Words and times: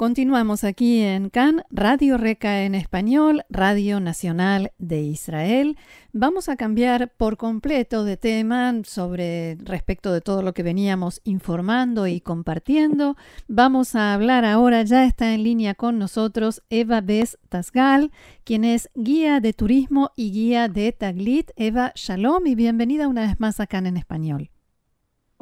Continuamos 0.00 0.64
aquí 0.64 1.02
en 1.02 1.28
CAN, 1.28 1.62
Radio 1.70 2.16
Reca 2.16 2.62
en 2.62 2.74
español, 2.74 3.44
Radio 3.50 4.00
Nacional 4.00 4.72
de 4.78 5.02
Israel. 5.02 5.76
Vamos 6.14 6.48
a 6.48 6.56
cambiar 6.56 7.12
por 7.18 7.36
completo 7.36 8.04
de 8.04 8.16
tema 8.16 8.72
sobre 8.84 9.56
respecto 9.56 10.10
de 10.10 10.22
todo 10.22 10.40
lo 10.40 10.54
que 10.54 10.62
veníamos 10.62 11.20
informando 11.24 12.06
y 12.06 12.22
compartiendo. 12.22 13.18
Vamos 13.46 13.94
a 13.94 14.14
hablar 14.14 14.46
ahora, 14.46 14.84
ya 14.84 15.04
está 15.04 15.34
en 15.34 15.42
línea 15.42 15.74
con 15.74 15.98
nosotros 15.98 16.62
Eva 16.70 17.02
Bes 17.02 17.38
Tasgal, 17.50 18.10
quien 18.44 18.64
es 18.64 18.88
guía 18.94 19.40
de 19.40 19.52
turismo 19.52 20.12
y 20.16 20.32
guía 20.32 20.68
de 20.68 20.92
Taglit. 20.92 21.50
Eva, 21.56 21.92
shalom 21.94 22.46
y 22.46 22.54
bienvenida 22.54 23.06
una 23.06 23.26
vez 23.26 23.38
más 23.38 23.60
a 23.60 23.66
CAN 23.66 23.86
en 23.86 23.98
español. 23.98 24.50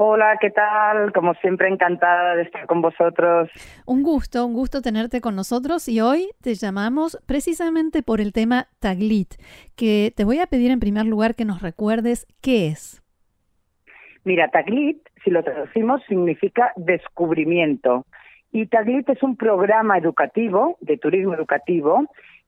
Hola, 0.00 0.38
¿qué 0.40 0.50
tal? 0.50 1.12
Como 1.12 1.34
siempre, 1.34 1.66
encantada 1.66 2.36
de 2.36 2.42
estar 2.42 2.66
con 2.66 2.80
vosotros. 2.80 3.50
Un 3.84 4.04
gusto, 4.04 4.46
un 4.46 4.54
gusto 4.54 4.80
tenerte 4.80 5.20
con 5.20 5.34
nosotros 5.34 5.88
y 5.88 6.00
hoy 6.00 6.28
te 6.40 6.54
llamamos 6.54 7.18
precisamente 7.26 8.04
por 8.04 8.20
el 8.20 8.32
tema 8.32 8.68
Taglit, 8.78 9.34
que 9.76 10.12
te 10.16 10.22
voy 10.22 10.38
a 10.38 10.46
pedir 10.46 10.70
en 10.70 10.78
primer 10.78 11.04
lugar 11.04 11.34
que 11.34 11.44
nos 11.44 11.62
recuerdes 11.62 12.28
qué 12.40 12.68
es. 12.68 13.02
Mira, 14.22 14.46
Taglit, 14.52 14.98
si 15.24 15.30
lo 15.30 15.42
traducimos, 15.42 16.00
significa 16.06 16.72
descubrimiento. 16.76 18.06
Y 18.52 18.66
Taglit 18.66 19.08
es 19.08 19.20
un 19.24 19.36
programa 19.36 19.98
educativo, 19.98 20.76
de 20.80 20.96
turismo 20.96 21.34
educativo, 21.34 22.06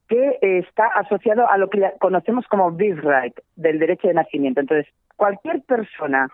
que 0.08 0.38
está 0.40 0.86
asociado 0.86 1.50
a 1.50 1.58
lo 1.58 1.68
que 1.68 1.82
conocemos 1.98 2.46
como 2.46 2.70
Birthright, 2.70 3.34
del 3.56 3.80
derecho 3.80 4.06
de 4.06 4.14
nacimiento. 4.14 4.60
Entonces, 4.60 4.86
cualquier 5.16 5.62
persona 5.62 6.28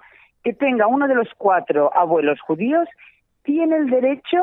que 0.46 0.52
tenga 0.52 0.86
uno 0.86 1.08
de 1.08 1.16
los 1.16 1.28
cuatro 1.36 1.90
abuelos 1.92 2.40
judíos 2.40 2.88
tiene 3.42 3.78
el 3.78 3.90
derecho 3.90 4.38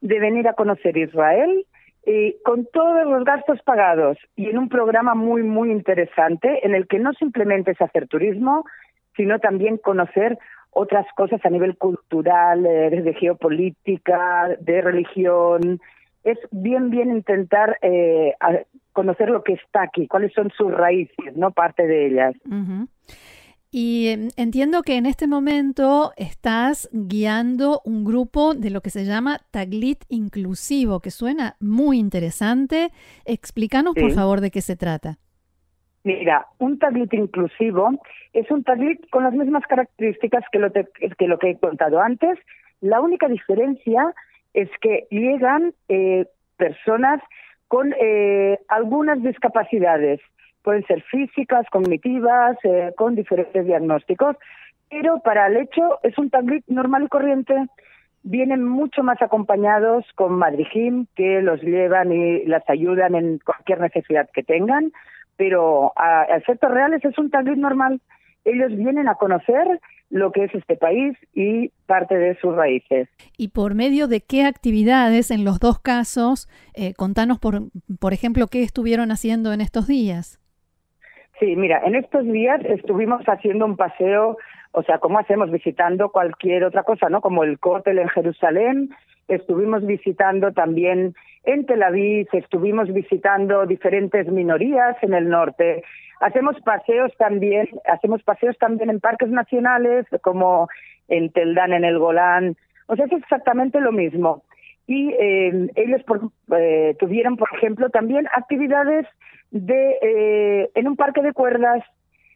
de 0.00 0.18
venir 0.18 0.48
a 0.48 0.54
conocer 0.54 0.96
Israel 0.96 1.66
eh, 2.06 2.36
con 2.42 2.66
todos 2.72 3.06
los 3.06 3.22
gastos 3.22 3.60
pagados 3.60 4.16
y 4.34 4.48
en 4.48 4.56
un 4.56 4.70
programa 4.70 5.14
muy, 5.14 5.42
muy 5.42 5.70
interesante 5.70 6.66
en 6.66 6.74
el 6.74 6.88
que 6.88 6.98
no 6.98 7.12
simplemente 7.12 7.72
es 7.72 7.82
hacer 7.82 8.08
turismo, 8.08 8.64
sino 9.14 9.40
también 9.40 9.76
conocer 9.76 10.38
otras 10.70 11.04
cosas 11.16 11.44
a 11.44 11.50
nivel 11.50 11.76
cultural, 11.76 12.64
eh, 12.64 13.02
de 13.02 13.12
geopolítica, 13.12 14.56
de 14.58 14.80
religión. 14.80 15.82
Es 16.24 16.38
bien, 16.50 16.88
bien 16.88 17.10
intentar 17.10 17.76
eh, 17.82 18.32
conocer 18.94 19.28
lo 19.28 19.44
que 19.44 19.52
está 19.52 19.82
aquí, 19.82 20.08
cuáles 20.08 20.32
son 20.32 20.50
sus 20.56 20.72
raíces, 20.72 21.36
no 21.36 21.50
parte 21.50 21.86
de 21.86 22.06
ellas. 22.06 22.34
Y 23.74 24.08
em, 24.08 24.28
entiendo 24.36 24.82
que 24.82 24.98
en 24.98 25.06
este 25.06 25.26
momento 25.26 26.12
estás 26.18 26.90
guiando 26.92 27.80
un 27.86 28.04
grupo 28.04 28.52
de 28.52 28.68
lo 28.68 28.82
que 28.82 28.90
se 28.90 29.06
llama 29.06 29.38
Taglit 29.50 30.04
Inclusivo, 30.10 31.00
que 31.00 31.10
suena 31.10 31.56
muy 31.58 31.98
interesante. 31.98 32.90
Explícanos, 33.24 33.94
por 33.94 34.12
favor, 34.12 34.42
de 34.42 34.50
qué 34.50 34.60
se 34.60 34.76
trata. 34.76 35.16
Mira, 36.04 36.46
un 36.58 36.78
Taglit 36.78 37.14
inclusivo 37.14 37.92
es 38.34 38.50
un 38.50 38.62
Taglit 38.62 39.08
con 39.08 39.22
las 39.22 39.32
mismas 39.32 39.62
características 39.66 40.44
que 40.52 40.58
lo, 40.58 40.70
que, 40.70 40.86
lo 41.26 41.38
que 41.38 41.50
he 41.50 41.58
contado 41.58 41.98
antes. 41.98 42.38
La 42.82 43.00
única 43.00 43.26
diferencia 43.26 44.12
es 44.52 44.68
que 44.82 45.06
llegan 45.10 45.72
eh, 45.88 46.26
personas 46.58 47.22
con 47.68 47.94
eh, 47.98 48.58
algunas 48.68 49.22
discapacidades 49.22 50.20
pueden 50.62 50.84
ser 50.86 51.02
físicas, 51.02 51.66
cognitivas, 51.70 52.56
eh, 52.64 52.92
con 52.96 53.14
diferentes 53.14 53.66
diagnósticos, 53.66 54.36
pero 54.90 55.20
para 55.20 55.46
el 55.46 55.56
hecho 55.56 55.98
es 56.02 56.16
un 56.18 56.30
taglit 56.30 56.64
normal 56.68 57.04
y 57.04 57.08
corriente. 57.08 57.54
Vienen 58.22 58.64
mucho 58.64 59.02
más 59.02 59.20
acompañados 59.20 60.04
con 60.14 60.34
Madrijim, 60.34 61.06
que 61.16 61.42
los 61.42 61.60
llevan 61.62 62.12
y 62.12 62.44
las 62.44 62.62
ayudan 62.68 63.14
en 63.14 63.38
cualquier 63.38 63.80
necesidad 63.80 64.28
que 64.32 64.42
tengan, 64.42 64.92
pero 65.36 65.92
a, 65.96 66.24
efectos 66.24 66.70
reales 66.70 67.04
es 67.04 67.18
un 67.18 67.30
taglit 67.30 67.56
normal. 67.56 68.00
Ellos 68.44 68.76
vienen 68.76 69.08
a 69.08 69.14
conocer 69.14 69.80
lo 70.10 70.30
que 70.30 70.44
es 70.44 70.54
este 70.54 70.76
país 70.76 71.16
y 71.32 71.70
parte 71.86 72.16
de 72.16 72.38
sus 72.38 72.54
raíces. 72.54 73.08
¿Y 73.38 73.48
por 73.48 73.74
medio 73.74 74.08
de 74.08 74.20
qué 74.20 74.44
actividades 74.44 75.30
en 75.30 75.44
los 75.44 75.58
dos 75.58 75.80
casos? 75.80 76.48
Eh, 76.74 76.92
contanos, 76.92 77.38
por, 77.38 77.70
por 77.98 78.12
ejemplo, 78.12 78.46
qué 78.48 78.62
estuvieron 78.62 79.10
haciendo 79.10 79.54
en 79.54 79.62
estos 79.62 79.86
días. 79.86 80.41
Sí, 81.42 81.56
mira, 81.56 81.82
en 81.84 81.96
estos 81.96 82.24
días 82.24 82.64
estuvimos 82.66 83.24
haciendo 83.24 83.66
un 83.66 83.76
paseo, 83.76 84.38
o 84.70 84.82
sea, 84.84 84.98
como 84.98 85.18
hacemos 85.18 85.50
visitando 85.50 86.10
cualquier 86.10 86.62
otra 86.62 86.84
cosa, 86.84 87.08
¿no? 87.08 87.20
Como 87.20 87.42
el 87.42 87.58
cótel 87.58 87.98
en 87.98 88.08
Jerusalén, 88.10 88.90
estuvimos 89.26 89.84
visitando 89.84 90.52
también 90.52 91.16
en 91.42 91.66
Tel 91.66 91.82
Aviv, 91.82 92.28
estuvimos 92.32 92.92
visitando 92.92 93.66
diferentes 93.66 94.28
minorías 94.28 94.96
en 95.02 95.14
el 95.14 95.28
norte. 95.28 95.82
Hacemos 96.20 96.60
paseos 96.60 97.10
también, 97.18 97.68
hacemos 97.92 98.22
paseos 98.22 98.56
también 98.58 98.88
en 98.88 99.00
parques 99.00 99.30
nacionales 99.30 100.06
como 100.22 100.68
en 101.08 101.32
Teldán 101.32 101.72
en 101.72 101.84
el 101.84 101.98
Golán. 101.98 102.56
O 102.86 102.94
sea, 102.94 103.06
es 103.06 103.12
exactamente 103.14 103.80
lo 103.80 103.90
mismo. 103.90 104.44
Y 104.86 105.10
eh, 105.18 105.70
ellos 105.74 106.02
eh, 106.56 106.94
tuvieron, 107.00 107.36
por 107.36 107.48
ejemplo, 107.52 107.90
también 107.90 108.28
actividades 108.32 109.08
de 109.52 109.98
eh, 110.02 110.70
en 110.74 110.88
un 110.88 110.96
parque 110.96 111.22
de 111.22 111.32
cuerdas 111.32 111.84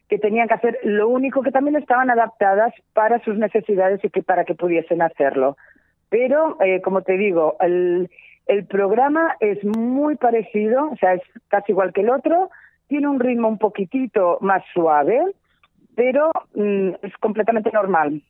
que 0.07 0.19
tenían 0.19 0.47
que 0.47 0.53
hacer 0.53 0.79
lo 0.83 1.09
único 1.09 1.41
que 1.41 1.51
también 1.51 1.75
estaban 1.75 2.09
adaptadas 2.09 2.73
para 2.93 3.21
sus 3.25 3.37
necesidades 3.37 3.99
y 4.03 4.09
que 4.09 4.23
para 4.23 4.45
que 4.45 4.55
pudiesen 4.55 5.01
hacerlo. 5.01 5.57
Pero, 6.09 6.57
eh, 6.61 6.81
como 6.81 7.01
te 7.01 7.17
digo, 7.17 7.57
el, 7.59 8.09
el 8.45 8.65
programa 8.65 9.35
es 9.41 9.61
muy 9.65 10.15
parecido, 10.15 10.89
o 10.91 10.95
sea, 10.95 11.15
es 11.15 11.21
casi 11.49 11.73
igual 11.73 11.91
que 11.91 12.01
el 12.01 12.09
otro, 12.09 12.49
tiene 12.87 13.09
un 13.09 13.19
ritmo 13.19 13.49
un 13.49 13.57
poquitito 13.57 14.37
más 14.39 14.63
suave, 14.73 15.19
pero 15.95 16.31
mm, 16.55 16.89
es 17.01 17.17
completamente 17.19 17.71
normal. 17.71 18.21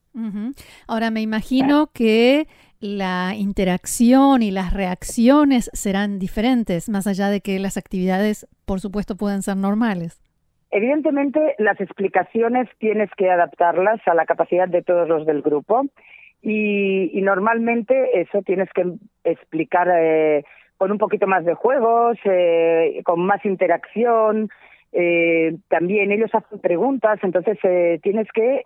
Ahora 0.88 1.12
me 1.12 1.22
imagino 1.22 1.92
que 1.94 2.48
la 2.80 3.34
interacción 3.36 4.44
y 4.44 4.52
las 4.52 4.74
reacciones 4.74 5.70
serán 5.74 6.20
diferentes, 6.20 6.90
más 6.90 7.08
allá 7.08 7.30
de 7.30 7.42
que 7.42 7.60
las 7.60 7.78
actividades, 7.78 8.48
por 8.66 8.80
supuesto, 8.80 9.16
puedan 9.16 9.42
ser 9.42 9.58
normales. 9.58 10.22
Evidentemente, 10.70 11.56
las 11.60 11.80
explicaciones 11.80 12.68
tienes 12.78 13.10
que 13.18 13.30
adaptarlas 13.30 14.00
a 14.06 14.14
la 14.14 14.26
capacidad 14.26 14.68
de 14.68 14.84
todos 14.84 15.08
los 15.08 15.26
del 15.26 15.42
grupo 15.42 15.86
y, 16.42 17.20
normalmente 17.22 18.22
eso 18.22 18.42
tienes 18.42 18.70
que 18.74 18.86
explicar 19.24 19.88
eh, 19.98 20.44
con 20.78 20.92
un 20.92 20.98
poquito 20.98 21.26
más 21.26 21.46
de 21.46 21.56
juegos, 21.56 22.18
eh, 22.26 23.02
con 23.06 23.22
más 23.22 23.44
interacción. 23.46 24.50
Eh, 24.92 25.56
también 25.68 26.12
ellos 26.12 26.30
hacen 26.34 26.60
preguntas, 26.60 27.20
entonces 27.24 27.58
tienes 28.02 28.28
que 28.34 28.62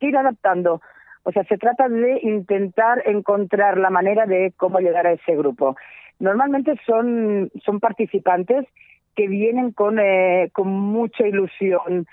ir 0.00 0.16
adaptando 0.16 0.80
o 1.24 1.32
sea, 1.32 1.44
se 1.44 1.58
trata 1.58 1.88
de 1.88 2.20
intentar 2.22 3.02
encontrar 3.06 3.78
la 3.78 3.90
manera 3.90 4.26
de 4.26 4.52
cómo 4.56 4.78
llegar 4.78 5.06
a 5.06 5.12
ese 5.12 5.34
grupo. 5.34 5.76
Normalmente 6.20 6.78
son, 6.86 7.50
son 7.64 7.80
participantes 7.80 8.66
que 9.16 9.26
vienen 9.26 9.72
con, 9.72 9.98
eh, 9.98 10.50
con 10.52 10.68
mucha 10.68 11.26
ilusión, 11.26 12.06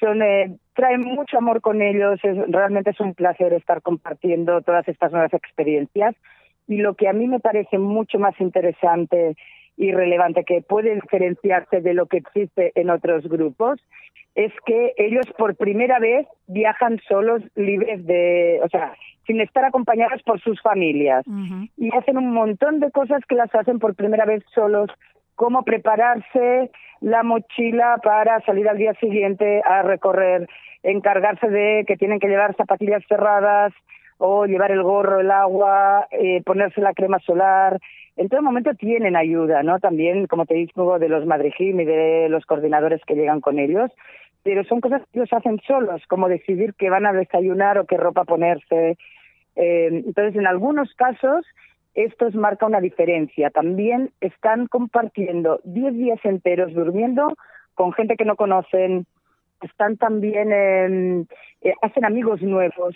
son, 0.00 0.22
eh, 0.22 0.56
traen 0.74 1.02
mucho 1.02 1.38
amor 1.38 1.60
con 1.60 1.82
ellos, 1.82 2.20
realmente 2.48 2.90
es 2.90 3.00
un 3.00 3.14
placer 3.14 3.52
estar 3.52 3.82
compartiendo 3.82 4.60
todas 4.62 4.88
estas 4.88 5.12
nuevas 5.12 5.32
experiencias. 5.34 6.14
Y 6.66 6.78
lo 6.78 6.94
que 6.94 7.08
a 7.08 7.12
mí 7.12 7.28
me 7.28 7.40
parece 7.40 7.78
mucho 7.78 8.18
más 8.18 8.38
interesante 8.40 9.36
y 9.76 9.92
relevante, 9.92 10.44
que 10.44 10.62
puede 10.62 10.94
diferenciarse 10.94 11.80
de 11.80 11.94
lo 11.94 12.06
que 12.06 12.18
existe 12.18 12.72
en 12.74 12.90
otros 12.90 13.26
grupos, 13.28 13.80
es 14.34 14.52
que 14.66 14.94
ellos 14.96 15.26
por 15.38 15.56
primera 15.56 15.98
vez 15.98 16.26
viajan 16.46 17.00
solos, 17.08 17.42
libres 17.54 18.04
de, 18.04 18.60
o 18.64 18.68
sea, 18.68 18.94
sin 19.26 19.40
estar 19.40 19.64
acompañados 19.64 20.22
por 20.22 20.40
sus 20.40 20.60
familias. 20.60 21.24
Y 21.76 21.94
hacen 21.96 22.18
un 22.18 22.32
montón 22.32 22.80
de 22.80 22.90
cosas 22.90 23.22
que 23.28 23.36
las 23.36 23.54
hacen 23.54 23.78
por 23.78 23.94
primera 23.94 24.24
vez 24.24 24.42
solos, 24.54 24.90
como 25.36 25.62
prepararse 25.62 26.70
la 27.00 27.22
mochila 27.22 27.98
para 28.02 28.40
salir 28.40 28.68
al 28.68 28.78
día 28.78 28.94
siguiente 28.94 29.62
a 29.64 29.82
recorrer, 29.82 30.48
encargarse 30.82 31.48
de 31.48 31.84
que 31.86 31.96
tienen 31.96 32.18
que 32.18 32.28
llevar 32.28 32.56
zapatillas 32.56 33.02
cerradas 33.08 33.72
o 34.18 34.46
llevar 34.46 34.70
el 34.70 34.82
gorro, 34.82 35.20
el 35.20 35.30
agua, 35.30 36.06
eh, 36.10 36.42
ponerse 36.44 36.80
la 36.80 36.94
crema 36.94 37.18
solar, 37.20 37.80
en 38.16 38.28
todo 38.28 38.42
momento 38.42 38.74
tienen 38.74 39.16
ayuda, 39.16 39.62
¿no? 39.62 39.80
También, 39.80 40.26
como 40.26 40.46
te 40.46 40.54
digo, 40.54 40.98
de 40.98 41.08
los 41.08 41.26
madrijim 41.26 41.80
y 41.80 41.84
de 41.84 42.28
los 42.28 42.46
coordinadores 42.46 43.00
que 43.04 43.16
llegan 43.16 43.40
con 43.40 43.58
ellos, 43.58 43.90
pero 44.44 44.62
son 44.64 44.80
cosas 44.80 45.02
que 45.12 45.18
ellos 45.18 45.32
hacen 45.32 45.60
solos, 45.66 46.02
como 46.06 46.28
decidir 46.28 46.74
qué 46.74 46.90
van 46.90 47.06
a 47.06 47.12
desayunar 47.12 47.78
o 47.78 47.86
qué 47.86 47.96
ropa 47.96 48.24
ponerse. 48.24 48.96
Eh, 49.56 49.88
entonces, 50.06 50.36
en 50.36 50.46
algunos 50.46 50.94
casos, 50.94 51.44
esto 51.94 52.28
marca 52.34 52.66
una 52.66 52.80
diferencia. 52.80 53.50
También 53.50 54.10
están 54.20 54.66
compartiendo 54.66 55.60
10 55.64 55.94
días 55.94 56.20
enteros 56.24 56.72
durmiendo 56.72 57.34
con 57.74 57.92
gente 57.92 58.16
que 58.16 58.24
no 58.24 58.36
conocen, 58.36 59.06
están 59.60 59.96
también, 59.96 61.26
eh, 61.62 61.74
hacen 61.82 62.04
amigos 62.04 62.42
nuevos, 62.42 62.94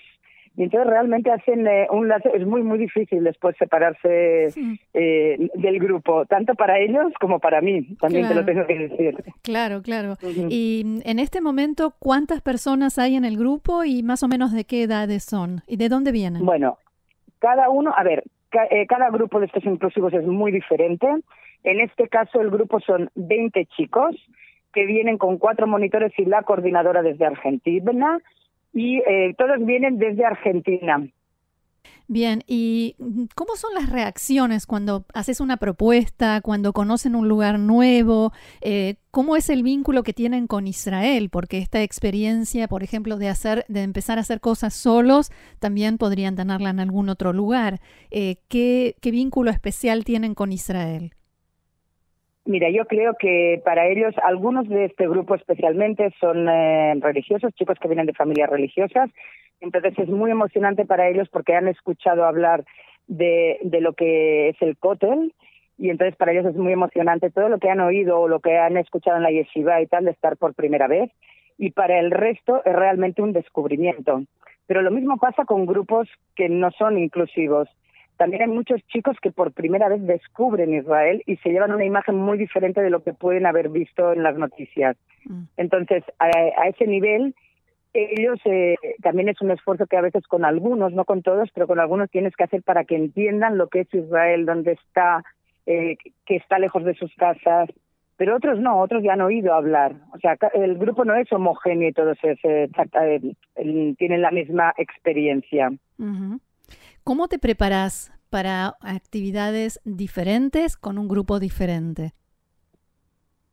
y 0.59 0.65
entonces 0.65 0.91
realmente 0.91 1.31
hacen 1.31 1.69
eh, 1.69 1.87
un 1.89 2.09
lazo, 2.09 2.35
es 2.35 2.45
muy, 2.45 2.65
muy 2.65 2.79
difícil 2.79 3.23
después 3.23 3.57
separarse 3.59 4.49
eh, 4.93 5.51
del 5.55 5.79
grupo, 5.79 6.27
tanto 6.27 6.57
para 6.57 6.81
ellos 6.81 7.13
como 7.21 7.39
para 7.39 7.61
mí, 7.61 7.95
también 8.01 8.27
te 8.27 8.35
lo 8.35 8.45
tengo 8.45 8.67
que 8.67 8.77
decir. 8.77 9.25
Claro, 9.43 9.83
claro. 9.83 10.17
Y 10.49 11.01
en 11.05 11.21
este 11.21 11.41
momento, 11.41 11.95
¿cuántas 12.01 12.41
personas 12.41 12.99
hay 12.99 13.15
en 13.15 13.25
el 13.25 13.39
grupo 13.39 13.85
y 13.85 14.03
más 14.03 14.25
o 14.25 14.29
menos 14.29 14.53
de 14.53 14.65
qué 14.65 14.83
edades 14.83 15.23
son? 15.23 15.63
¿Y 15.69 15.77
de 15.77 15.89
dónde 15.89 16.11
vienen? 16.11 16.45
Bueno, 16.45 16.79
cada 17.39 17.71
uno, 17.71 17.95
a 17.97 18.03
ver, 18.03 18.25
eh, 18.73 18.85
cada 18.89 19.11
grupo 19.11 19.39
de 19.39 19.47
estos 19.47 19.65
inclusivos 19.65 20.13
es 20.13 20.27
muy 20.27 20.51
diferente. 20.51 21.07
En 21.63 21.81
este 21.81 22.09
caso, 22.09 22.41
el 22.41 22.51
grupo 22.51 22.81
son 22.81 23.11
20 23.15 23.65
chicos 23.77 24.17
que 24.73 24.87
vienen 24.87 25.19
con 25.19 25.39
cuatro 25.39 25.69
monitores 25.69 26.13
y 26.19 26.25
la 26.25 26.43
coordinadora 26.43 27.03
desde 27.03 27.27
Argentina 27.27 28.19
y 28.73 28.99
eh, 28.99 29.35
todos 29.37 29.65
vienen 29.65 29.99
desde 29.99 30.25
Argentina. 30.25 31.09
Bien, 32.11 32.43
¿y 32.47 32.97
cómo 33.35 33.57
son 33.57 33.75
las 33.75 33.91
reacciones 33.91 34.65
cuando 34.65 35.05
haces 35.13 35.41
una 35.43 35.59
propuesta, 35.59 36.41
cuando 36.41 36.73
conocen 36.73 37.15
un 37.15 37.29
lugar 37.29 37.59
nuevo? 37.59 38.33
Eh, 38.63 38.97
¿Cómo 39.11 39.37
es 39.37 39.51
el 39.51 39.63
vínculo 39.63 40.03
que 40.03 40.15
tienen 40.15 40.47
con 40.47 40.67
Israel? 40.67 41.29
Porque 41.29 41.59
esta 41.59 41.83
experiencia, 41.83 42.67
por 42.67 42.83
ejemplo, 42.83 43.19
de 43.19 43.29
hacer, 43.29 43.67
de 43.69 43.83
empezar 43.83 44.17
a 44.17 44.23
hacer 44.23 44.41
cosas 44.41 44.73
solos, 44.73 45.31
también 45.59 45.99
podrían 45.99 46.35
tenerla 46.35 46.71
en 46.71 46.81
algún 46.81 47.11
otro 47.11 47.35
lugar. 47.35 47.79
Eh, 48.11 48.37
¿qué, 48.49 48.97
¿Qué 49.03 49.11
vínculo 49.11 49.51
especial 49.51 50.05
tienen 50.05 50.35
con 50.35 50.51
Israel? 50.51 51.13
Mira, 52.49 52.71
yo 52.71 52.87
creo 52.87 53.13
que 53.19 53.61
para 53.63 53.89
ellos, 53.89 54.15
algunos 54.23 54.67
de 54.71 54.87
este 54.87 55.07
grupo 55.07 55.35
especialmente 55.35 56.15
son 56.19 56.49
eh, 56.49 56.95
religiosos, 56.99 57.53
chicos 57.53 57.79
que 57.79 57.89
vienen 57.89 58.07
de 58.07 58.15
familias 58.15 58.49
religiosas, 58.49 59.11
entonces 59.61 59.93
es 59.99 60.09
muy 60.09 60.31
emocionante 60.31 60.87
para 60.87 61.11
ellos 61.11 61.29
porque 61.29 61.55
han 61.55 61.69
escuchado 61.69 62.25
hablar 62.25 62.65
de, 63.07 63.59
de 63.65 63.83
lo 63.83 63.93
que 63.93 64.49
es 64.49 64.63
el 64.63 64.79
cótel. 64.79 65.35
Y 65.77 65.91
entonces 65.91 66.17
para 66.17 66.33
ellos 66.33 66.47
es 66.47 66.57
muy 66.57 66.73
emocionante 66.73 67.31
todo 67.31 67.51
lo 67.51 67.59
que 67.59 67.69
han 67.69 67.81
oído 67.81 68.19
o 68.19 68.29
lo 68.29 68.41
que 68.41 68.57
han 68.57 68.79
escuchado 68.79 69.19
en 69.19 69.25
la 69.25 69.31
yeshiva 69.31 69.83
y 69.83 69.87
tal 69.87 70.07
de 70.07 70.13
estar 70.13 70.39
por 70.39 70.55
primera 70.55 70.89
vez. 70.89 71.11
Y 71.59 71.73
para 71.73 72.01
el 72.01 72.11
resto 72.11 72.63
es 72.65 72.75
realmente 72.75 73.21
un 73.21 73.35
descubrimiento. 73.35 74.23
Pero 74.67 74.81
lo 74.81 74.91
mismo 74.91 75.19
pasa 75.19 75.45
con 75.45 75.67
grupos 75.67 76.09
que 76.35 76.49
no 76.49 76.71
son 76.71 76.97
inclusivos 76.97 77.69
también 78.19 78.43
hay 78.43 78.49
muchos 78.49 78.85
chicos 78.89 79.17
que 79.23 79.31
por 79.31 79.53
primera 79.53 79.89
vez 79.89 80.05
descubren 80.05 80.75
Israel 80.75 81.23
y 81.25 81.37
se 81.37 81.51
llevan 81.51 81.73
una 81.73 81.85
imagen 81.85 82.17
muy 82.17 82.37
diferente 82.37 82.83
de 82.83 82.91
lo 82.91 83.03
que 83.03 83.15
pueden 83.15 83.47
haber 83.47 83.69
visto 83.69 84.13
en 84.13 84.25
las 84.25 84.37
noticias. 84.37 84.97
Mm. 85.25 85.43
Entonces, 85.57 86.03
a, 86.19 86.29
ese 86.69 86.89
nivel, 86.89 87.35
ellos 87.95 88.41
eh, 88.45 88.75
también 89.03 89.29
es 89.29 89.41
un 89.41 89.53
esfuerzo 89.53 89.87
que 89.87 89.97
a 89.97 90.03
veces 90.03 90.27
con 90.27 90.45
algunos, 90.45 90.93
no 90.93 91.05
con 91.05 91.23
todos, 91.23 91.49
pero 91.55 91.69
con 91.69 91.79
algunos 91.79 92.11
tienes 92.11 92.35
que 92.35 92.43
hacer 92.43 92.63
para 92.65 92.85
que 92.85 92.97
entiendan 92.97 93.57
lo 93.57 93.69
que 93.69 93.81
es 93.81 93.95
Israel, 93.95 94.47
dónde 94.47 94.73
está, 94.73 95.23
eh, 95.67 95.97
que 96.27 96.37
está 96.37 96.59
lejos 96.59 96.85
de 96.85 96.95
sus 96.95 97.15
casas. 97.15 97.71
Pero 98.17 98.35
otros 98.35 98.59
no, 98.59 98.81
otros 98.81 99.05
ya 99.05 99.13
han 99.13 99.21
oído 99.21 99.55
hablar. 99.55 99.95
O 100.13 100.19
sea, 100.19 100.37
el 100.55 100.77
grupo 100.77 101.05
no 101.05 101.15
es 101.15 101.33
homogéneo 101.33 101.89
y 101.89 101.93
todos 101.93 102.19
eh, 102.25 102.69
tienen 103.97 104.23
la 104.23 104.33
misma 104.33 104.75
experiencia. 104.77 105.71
¿Cómo 107.09 107.27
te 107.27 107.39
preparas 107.39 108.13
para 108.29 108.75
actividades 108.83 109.81
diferentes 109.87 110.77
con 110.77 110.99
un 110.99 111.09
grupo 111.09 111.41
diferente? 111.41 112.13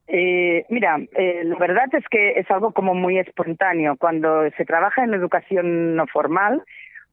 Eh, 0.07 0.65
mira, 0.67 0.97
eh, 1.17 1.41
la 1.45 1.55
verdad 1.55 1.85
es 1.93 2.03
que 2.11 2.31
es 2.31 2.51
algo 2.51 2.73
como 2.73 2.93
muy 2.93 3.17
espontáneo. 3.17 3.95
Cuando 3.95 4.41
se 4.57 4.65
trabaja 4.65 5.05
en 5.05 5.13
educación 5.13 5.95
no 5.95 6.05
formal 6.05 6.63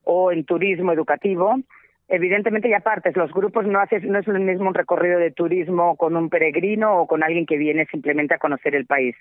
o 0.03 0.33
en 0.33 0.45
turismo 0.45 0.91
educativo, 0.91 1.61
evidentemente 2.09 2.69
ya 2.69 2.81
partes, 2.81 3.17
los 3.17 3.33
grupos 3.33 3.65
no 3.69 3.79
haces, 3.79 4.03
no 4.03 4.19
es 4.19 4.27
el 4.27 4.41
mismo 4.41 4.67
un 4.67 4.75
recorrido 4.75 5.21
de 5.21 5.31
turismo 5.31 5.95
con 5.95 6.17
un 6.17 6.29
peregrino 6.29 7.03
o 7.03 7.07
con 7.07 7.23
alguien 7.23 7.47
que 7.47 7.57
viene 7.57 7.87
simplemente 7.87 8.35
a 8.35 8.39
conocer 8.39 8.75
el 8.75 8.87
país. 8.87 9.15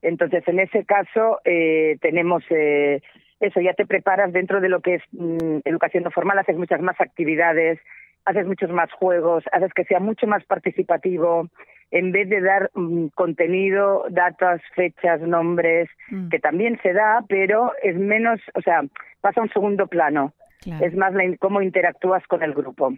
Entonces, 0.00 0.42
en 0.48 0.58
ese 0.58 0.86
caso, 0.86 1.40
eh, 1.44 1.98
tenemos 2.00 2.42
eh, 2.48 3.02
eso, 3.42 3.60
ya 3.60 3.74
te 3.74 3.86
preparas 3.86 4.32
dentro 4.32 4.60
de 4.60 4.68
lo 4.68 4.80
que 4.80 4.94
es 4.94 5.02
mm, 5.12 5.58
educación 5.64 6.04
no 6.04 6.10
formal, 6.10 6.38
haces 6.38 6.56
muchas 6.56 6.80
más 6.80 7.00
actividades, 7.00 7.78
haces 8.24 8.46
muchos 8.46 8.70
más 8.70 8.90
juegos, 8.92 9.44
haces 9.52 9.72
que 9.74 9.84
sea 9.84 10.00
mucho 10.00 10.26
más 10.26 10.44
participativo, 10.44 11.48
en 11.90 12.12
vez 12.12 12.28
de 12.28 12.40
dar 12.40 12.70
mm, 12.74 13.08
contenido, 13.14 14.06
datos, 14.10 14.60
fechas, 14.74 15.20
nombres, 15.20 15.90
mm. 16.08 16.28
que 16.28 16.38
también 16.38 16.78
se 16.82 16.92
da, 16.92 17.24
pero 17.28 17.72
es 17.82 17.96
menos, 17.96 18.40
o 18.54 18.62
sea, 18.62 18.82
pasa 19.20 19.40
a 19.40 19.44
un 19.44 19.50
segundo 19.50 19.86
plano. 19.86 20.32
Es 20.80 20.94
más 20.94 21.12
la, 21.12 21.24
cómo 21.40 21.60
interactúas 21.60 22.24
con 22.28 22.44
el 22.44 22.54
grupo. 22.54 22.94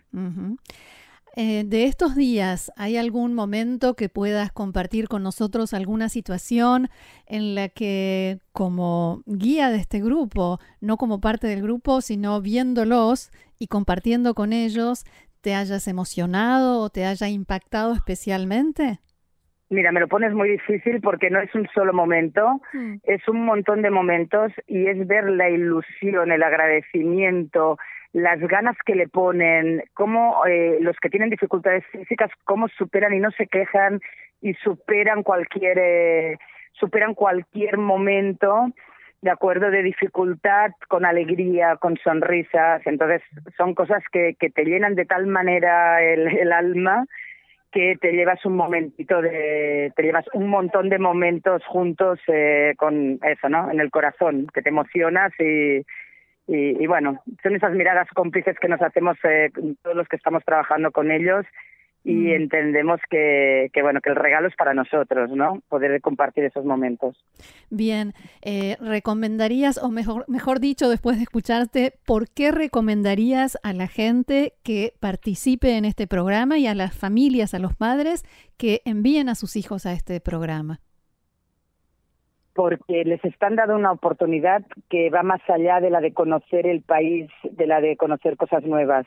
Eh, 1.36 1.64
de 1.66 1.84
estos 1.86 2.14
días, 2.14 2.70
¿hay 2.76 2.96
algún 2.96 3.34
momento 3.34 3.94
que 3.96 4.08
puedas 4.08 4.52
compartir 4.52 5.08
con 5.08 5.24
nosotros 5.24 5.74
alguna 5.74 6.08
situación 6.08 6.88
en 7.26 7.56
la 7.56 7.68
que 7.68 8.38
como 8.52 9.22
guía 9.26 9.70
de 9.70 9.78
este 9.78 9.98
grupo, 9.98 10.60
no 10.80 10.96
como 10.96 11.20
parte 11.20 11.48
del 11.48 11.60
grupo, 11.62 12.02
sino 12.02 12.40
viéndolos 12.40 13.32
y 13.58 13.66
compartiendo 13.66 14.34
con 14.34 14.52
ellos, 14.52 15.04
te 15.40 15.56
hayas 15.56 15.88
emocionado 15.88 16.80
o 16.80 16.90
te 16.90 17.04
haya 17.04 17.28
impactado 17.28 17.94
especialmente? 17.94 19.00
Mira, 19.70 19.90
me 19.90 19.98
lo 19.98 20.06
pones 20.06 20.32
muy 20.34 20.50
difícil 20.50 21.00
porque 21.00 21.30
no 21.30 21.40
es 21.40 21.52
un 21.54 21.66
solo 21.74 21.92
momento, 21.92 22.60
mm. 22.72 22.96
es 23.02 23.26
un 23.26 23.44
montón 23.44 23.82
de 23.82 23.90
momentos 23.90 24.52
y 24.68 24.86
es 24.86 25.04
ver 25.08 25.24
la 25.24 25.50
ilusión, 25.50 26.30
el 26.30 26.44
agradecimiento, 26.44 27.76
las 28.14 28.38
ganas 28.38 28.76
que 28.86 28.94
le 28.94 29.08
ponen, 29.08 29.82
cómo 29.92 30.46
eh, 30.46 30.78
los 30.80 30.96
que 30.98 31.10
tienen 31.10 31.30
dificultades 31.30 31.84
físicas, 31.86 32.30
cómo 32.44 32.68
superan 32.68 33.12
y 33.12 33.18
no 33.18 33.32
se 33.32 33.48
quejan 33.48 34.00
y 34.40 34.54
superan 34.54 35.24
cualquier, 35.24 35.78
eh, 35.78 36.38
superan 36.74 37.14
cualquier 37.14 37.76
momento 37.76 38.68
de 39.20 39.30
acuerdo 39.30 39.68
de 39.70 39.82
dificultad 39.82 40.70
con 40.86 41.04
alegría, 41.04 41.76
con 41.76 41.96
sonrisas. 41.96 42.82
Entonces 42.86 43.20
son 43.56 43.74
cosas 43.74 44.04
que, 44.12 44.36
que 44.38 44.48
te 44.48 44.64
llenan 44.64 44.94
de 44.94 45.06
tal 45.06 45.26
manera 45.26 46.00
el, 46.00 46.28
el 46.38 46.52
alma 46.52 47.06
que 47.72 47.96
te 48.00 48.12
llevas 48.12 48.44
un 48.46 48.54
momentito 48.54 49.20
de, 49.22 49.92
te 49.96 50.02
llevas 50.04 50.26
un 50.34 50.46
montón 50.46 50.88
de 50.88 51.00
momentos 51.00 51.64
juntos 51.66 52.20
eh, 52.28 52.74
con 52.76 53.18
eso, 53.24 53.48
¿no? 53.48 53.68
En 53.72 53.80
el 53.80 53.90
corazón, 53.90 54.46
que 54.54 54.62
te 54.62 54.68
emocionas 54.68 55.32
y, 55.40 55.84
y, 56.46 56.86
bueno, 56.86 57.22
son 57.42 57.56
esas 57.56 57.72
miradas 57.72 58.08
cómplices 58.14 58.58
que 58.58 58.68
nos 58.68 58.82
hacemos 58.82 59.16
eh, 59.24 59.50
todos 59.82 59.96
los 59.96 60.06
que 60.08 60.16
estamos 60.16 60.44
trabajando 60.44 60.92
con 60.92 61.10
ellos 61.10 61.46
y 62.04 62.12
mm. 62.12 62.32
entendemos 62.32 63.00
que, 63.08 63.70
que, 63.72 63.82
bueno 63.82 64.00
que 64.02 64.10
el 64.10 64.16
regalo 64.16 64.48
es 64.48 64.54
para 64.56 64.74
nosotros, 64.74 65.30
¿no? 65.30 65.62
Poder 65.68 66.00
compartir 66.02 66.44
esos 66.44 66.64
momentos. 66.64 67.16
Bien, 67.70 68.12
eh, 68.42 68.76
recomendarías 68.78 69.82
o 69.82 69.90
mejor 69.90 70.26
mejor 70.28 70.60
dicho 70.60 70.90
después 70.90 71.16
de 71.16 71.22
escucharte, 71.22 71.94
¿por 72.04 72.28
qué 72.28 72.52
recomendarías 72.52 73.58
a 73.62 73.72
la 73.72 73.86
gente 73.86 74.52
que 74.62 74.92
participe 75.00 75.78
en 75.78 75.86
este 75.86 76.06
programa 76.06 76.58
y 76.58 76.66
a 76.66 76.74
las 76.74 76.96
familias, 76.96 77.54
a 77.54 77.58
los 77.58 77.74
padres 77.74 78.22
que 78.58 78.82
envíen 78.84 79.30
a 79.30 79.34
sus 79.34 79.56
hijos 79.56 79.86
a 79.86 79.92
este 79.92 80.20
programa? 80.20 80.80
Porque 82.54 83.04
les 83.04 83.24
están 83.24 83.56
dando 83.56 83.74
una 83.74 83.92
oportunidad 83.92 84.62
que 84.88 85.10
va 85.10 85.22
más 85.22 85.40
allá 85.48 85.80
de 85.80 85.90
la 85.90 86.00
de 86.00 86.12
conocer 86.12 86.66
el 86.66 86.82
país, 86.82 87.28
de 87.42 87.66
la 87.66 87.80
de 87.80 87.96
conocer 87.96 88.36
cosas 88.36 88.62
nuevas. 88.64 89.06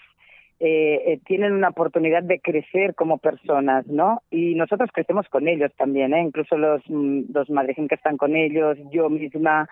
Eh, 0.60 1.14
eh, 1.14 1.20
tienen 1.26 1.54
una 1.54 1.70
oportunidad 1.70 2.24
de 2.24 2.40
crecer 2.40 2.96
como 2.96 3.20
personas, 3.20 3.86
¿no? 3.88 4.24
Y 4.32 4.56
nosotros 4.56 4.90
crecemos 4.92 5.28
con 5.30 5.48
ellos 5.48 5.72
también, 5.78 6.14
¿eh? 6.14 6.22
Incluso 6.22 6.58
los, 6.58 6.82
mm, 6.88 7.32
los 7.32 7.48
que 7.48 7.96
están 7.96 8.18
con 8.18 8.36
ellos, 8.36 8.78
yo 8.92 9.08
misma, 9.10 9.70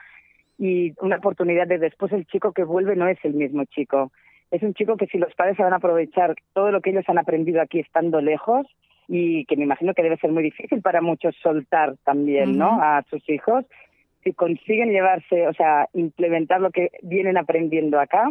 y 0.58 0.94
una 1.01 1.17
oportunidad 1.17 1.67
de 1.67 1.79
después 1.79 2.12
el 2.13 2.25
chico 2.27 2.53
que 2.53 2.63
vuelve 2.63 2.96
no 2.96 3.08
es 3.08 3.17
el 3.24 3.34
mismo 3.34 3.65
chico. 3.65 4.12
Es 4.51 4.62
un 4.62 4.74
chico 4.74 4.96
que 4.96 5.08
si 5.08 5.17
los 5.17 5.34
padres 5.34 5.58
van 5.58 5.74
a 5.74 5.77
aprovechar 5.77 6.36
todo 6.53 6.72
lo 6.72 6.82
que 6.82 6.91
ellos 6.91 7.05
han 7.08 7.17
aprendido 7.17 7.62
aquí 7.62 7.79
estando 7.79 8.22
lejos, 8.22 8.67
y 9.07 9.45
que 9.45 9.57
me 9.57 9.63
imagino 9.63 9.93
que 9.93 10.03
debe 10.03 10.17
ser 10.17 10.31
muy 10.31 10.43
difícil 10.43 10.81
para 10.81 11.01
muchos 11.01 11.35
soltar 11.41 11.95
también, 12.03 12.57
¿no? 12.57 12.81
A 12.81 13.03
sus 13.09 13.27
hijos. 13.29 13.65
Si 14.24 14.33
consiguen 14.33 14.91
llevarse, 14.91 15.47
o 15.47 15.53
sea, 15.53 15.88
implementar 15.93 16.59
lo 16.59 16.71
que 16.71 16.89
vienen 17.03 17.38
aprendiendo 17.38 18.00
acá, 18.00 18.27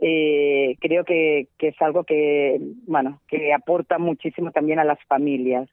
eh, 0.00 0.76
creo 0.80 1.04
que, 1.04 1.46
que 1.58 1.68
es 1.68 1.80
algo 1.80 2.02
que, 2.02 2.60
bueno, 2.86 3.20
que 3.28 3.52
aporta 3.52 3.98
muchísimo 3.98 4.50
también 4.50 4.80
a 4.80 4.84
las 4.84 4.98
familias 5.04 5.68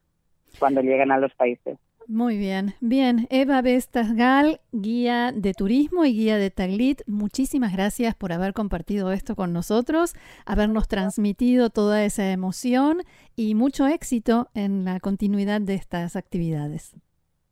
cuando 0.59 0.81
llegan 0.81 1.11
a 1.11 1.17
los 1.17 1.33
países. 1.33 1.77
Muy 2.09 2.39
bien, 2.39 2.73
bien. 2.81 3.27
Eva 3.29 3.61
Vestasgal, 3.61 4.61
guía 4.71 5.31
de 5.31 5.53
turismo 5.53 6.05
y 6.05 6.13
guía 6.13 6.37
de 6.37 6.49
Taglit, 6.49 7.01
muchísimas 7.05 7.71
gracias 7.71 8.15
por 8.15 8.33
haber 8.33 8.53
compartido 8.53 9.11
esto 9.11 9.35
con 9.35 9.53
nosotros, 9.53 10.15
habernos 10.47 10.87
transmitido 10.87 11.69
toda 11.69 12.03
esa 12.03 12.31
emoción 12.31 13.03
y 13.35 13.53
mucho 13.53 13.85
éxito 13.85 14.47
en 14.55 14.85
la 14.85 14.99
continuidad 14.99 15.61
de 15.61 15.75
estas 15.75 16.15
actividades. 16.15 16.95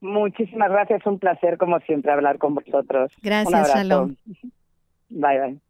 Muchísimas 0.02 0.72
gracias, 0.72 1.06
un 1.06 1.20
placer 1.20 1.60
como 1.60 1.80
siempre 1.82 2.12
hablar 2.12 2.40
con 2.40 2.56
vosotros. 2.56 3.12
Gracias, 3.22 3.76
Shalom. 3.76 4.16
Bye, 5.10 5.40
bye. 5.40 5.67